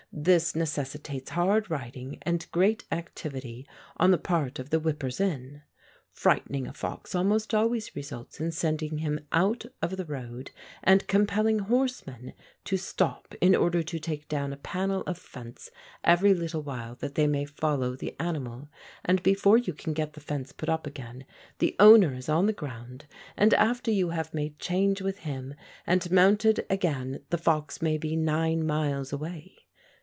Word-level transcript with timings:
This 0.13 0.55
necessitates 0.57 1.29
hard 1.29 1.71
riding 1.71 2.17
and 2.23 2.45
great 2.51 2.83
activity 2.91 3.65
on 3.95 4.11
the 4.11 4.17
part 4.17 4.59
of 4.59 4.69
the 4.69 4.77
whippers 4.77 5.21
in. 5.21 5.61
Frightening 6.11 6.67
a 6.67 6.73
fox 6.73 7.15
almost 7.15 7.53
always 7.53 7.95
results 7.95 8.41
in 8.41 8.51
sending 8.51 8.97
him 8.97 9.21
out 9.31 9.65
of 9.81 9.95
the 9.95 10.03
road 10.03 10.51
and 10.83 11.07
compelling 11.07 11.59
horsemen 11.59 12.33
to 12.65 12.75
stop 12.75 13.33
in 13.39 13.55
order 13.55 13.81
to 13.83 13.99
take 13.99 14.27
down 14.27 14.51
a 14.51 14.57
panel 14.57 15.01
of 15.07 15.17
fence 15.17 15.71
every 16.03 16.33
little 16.33 16.61
while 16.61 16.95
that 16.95 17.15
they 17.15 17.25
may 17.25 17.45
follow 17.45 17.95
the 17.95 18.13
animal, 18.19 18.67
and 19.05 19.23
before 19.23 19.57
you 19.57 19.71
can 19.73 19.93
get 19.93 20.11
the 20.11 20.19
fence 20.19 20.51
put 20.51 20.67
up 20.67 20.85
again 20.85 21.23
the 21.59 21.73
owner 21.79 22.13
is 22.13 22.27
on 22.27 22.47
the 22.47 22.53
ground, 22.53 23.05
and 23.37 23.53
after 23.53 23.89
you 23.89 24.09
have 24.09 24.33
made 24.33 24.59
change 24.59 25.01
with 25.01 25.19
him 25.19 25.53
and 25.87 26.11
mounted 26.11 26.65
again 26.69 27.23
the 27.29 27.37
fox 27.37 27.81
may 27.81 27.97
be 27.97 28.17
nine 28.17 28.67
miles 28.67 29.13
away. 29.13 29.55